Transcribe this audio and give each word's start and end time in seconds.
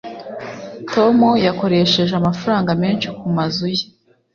tom 0.93 1.17
yakoresheje 1.47 2.13
amafaranga 2.21 2.71
menshi 2.83 3.07
kumazu 3.19 3.65
ye 3.75 3.85